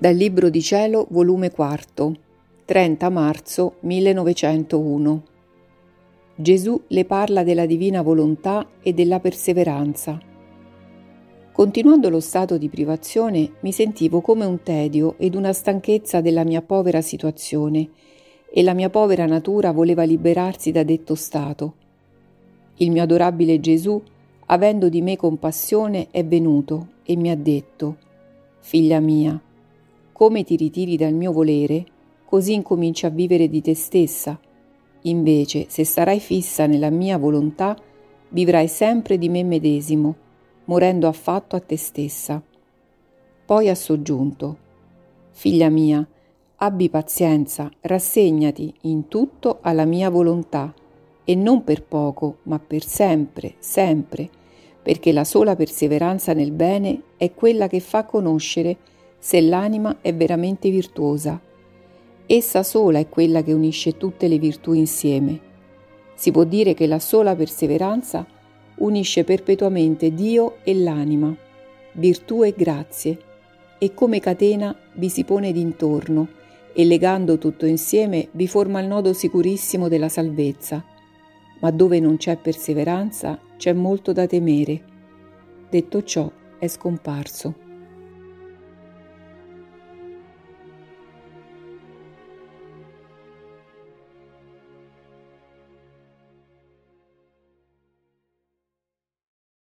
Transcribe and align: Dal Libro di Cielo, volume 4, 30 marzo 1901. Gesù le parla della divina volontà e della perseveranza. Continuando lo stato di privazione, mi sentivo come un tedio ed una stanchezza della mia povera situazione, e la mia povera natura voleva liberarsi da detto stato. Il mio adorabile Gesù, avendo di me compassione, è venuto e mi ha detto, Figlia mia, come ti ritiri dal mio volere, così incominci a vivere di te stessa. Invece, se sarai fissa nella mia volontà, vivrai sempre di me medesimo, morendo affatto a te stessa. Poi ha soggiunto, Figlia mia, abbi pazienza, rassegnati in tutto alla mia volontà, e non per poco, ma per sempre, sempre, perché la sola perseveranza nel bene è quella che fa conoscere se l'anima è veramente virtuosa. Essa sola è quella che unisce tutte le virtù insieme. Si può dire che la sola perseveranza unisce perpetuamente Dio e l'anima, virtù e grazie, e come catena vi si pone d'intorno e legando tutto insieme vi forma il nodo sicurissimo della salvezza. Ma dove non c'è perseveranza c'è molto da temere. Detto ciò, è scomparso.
Dal 0.00 0.14
Libro 0.14 0.48
di 0.48 0.62
Cielo, 0.62 1.08
volume 1.10 1.50
4, 1.50 2.14
30 2.64 3.10
marzo 3.10 3.74
1901. 3.80 5.22
Gesù 6.36 6.80
le 6.86 7.04
parla 7.04 7.42
della 7.42 7.66
divina 7.66 8.00
volontà 8.00 8.66
e 8.80 8.94
della 8.94 9.20
perseveranza. 9.20 10.18
Continuando 11.52 12.08
lo 12.08 12.20
stato 12.20 12.56
di 12.56 12.70
privazione, 12.70 13.56
mi 13.60 13.72
sentivo 13.72 14.22
come 14.22 14.46
un 14.46 14.62
tedio 14.62 15.16
ed 15.18 15.34
una 15.34 15.52
stanchezza 15.52 16.22
della 16.22 16.44
mia 16.44 16.62
povera 16.62 17.02
situazione, 17.02 17.90
e 18.50 18.62
la 18.62 18.72
mia 18.72 18.88
povera 18.88 19.26
natura 19.26 19.70
voleva 19.70 20.04
liberarsi 20.04 20.72
da 20.72 20.82
detto 20.82 21.14
stato. 21.14 21.74
Il 22.76 22.90
mio 22.90 23.02
adorabile 23.02 23.60
Gesù, 23.60 24.02
avendo 24.46 24.88
di 24.88 25.02
me 25.02 25.16
compassione, 25.18 26.06
è 26.10 26.24
venuto 26.24 26.86
e 27.04 27.16
mi 27.16 27.30
ha 27.30 27.36
detto, 27.36 27.96
Figlia 28.60 29.00
mia, 29.00 29.38
come 30.20 30.44
ti 30.44 30.54
ritiri 30.54 30.98
dal 30.98 31.14
mio 31.14 31.32
volere, 31.32 31.82
così 32.26 32.52
incominci 32.52 33.06
a 33.06 33.08
vivere 33.08 33.48
di 33.48 33.62
te 33.62 33.74
stessa. 33.74 34.38
Invece, 35.04 35.64
se 35.70 35.82
sarai 35.82 36.20
fissa 36.20 36.66
nella 36.66 36.90
mia 36.90 37.16
volontà, 37.16 37.74
vivrai 38.28 38.68
sempre 38.68 39.16
di 39.16 39.30
me 39.30 39.42
medesimo, 39.44 40.14
morendo 40.66 41.08
affatto 41.08 41.56
a 41.56 41.60
te 41.60 41.78
stessa. 41.78 42.42
Poi 43.46 43.70
ha 43.70 43.74
soggiunto, 43.74 44.58
Figlia 45.30 45.70
mia, 45.70 46.06
abbi 46.56 46.90
pazienza, 46.90 47.70
rassegnati 47.80 48.74
in 48.82 49.08
tutto 49.08 49.60
alla 49.62 49.86
mia 49.86 50.10
volontà, 50.10 50.74
e 51.24 51.34
non 51.34 51.64
per 51.64 51.82
poco, 51.82 52.40
ma 52.42 52.58
per 52.58 52.84
sempre, 52.84 53.54
sempre, 53.58 54.28
perché 54.82 55.12
la 55.12 55.24
sola 55.24 55.56
perseveranza 55.56 56.34
nel 56.34 56.52
bene 56.52 57.04
è 57.16 57.32
quella 57.32 57.68
che 57.68 57.80
fa 57.80 58.04
conoscere 58.04 58.76
se 59.20 59.40
l'anima 59.42 59.98
è 60.00 60.14
veramente 60.14 60.70
virtuosa. 60.70 61.38
Essa 62.26 62.62
sola 62.62 62.98
è 62.98 63.08
quella 63.08 63.42
che 63.42 63.52
unisce 63.52 63.98
tutte 63.98 64.26
le 64.28 64.38
virtù 64.38 64.72
insieme. 64.72 65.48
Si 66.14 66.30
può 66.30 66.44
dire 66.44 66.74
che 66.74 66.86
la 66.86 66.98
sola 66.98 67.36
perseveranza 67.36 68.26
unisce 68.76 69.24
perpetuamente 69.24 70.14
Dio 70.14 70.56
e 70.62 70.74
l'anima, 70.74 71.36
virtù 71.92 72.42
e 72.42 72.54
grazie, 72.56 73.18
e 73.78 73.92
come 73.94 74.20
catena 74.20 74.74
vi 74.94 75.10
si 75.10 75.24
pone 75.24 75.52
d'intorno 75.52 76.28
e 76.72 76.84
legando 76.84 77.36
tutto 77.36 77.66
insieme 77.66 78.28
vi 78.32 78.46
forma 78.46 78.80
il 78.80 78.86
nodo 78.86 79.12
sicurissimo 79.12 79.88
della 79.88 80.08
salvezza. 80.08 80.82
Ma 81.60 81.70
dove 81.70 82.00
non 82.00 82.16
c'è 82.16 82.36
perseveranza 82.36 83.38
c'è 83.58 83.74
molto 83.74 84.12
da 84.12 84.26
temere. 84.26 84.82
Detto 85.68 86.02
ciò, 86.02 86.30
è 86.58 86.66
scomparso. 86.68 87.68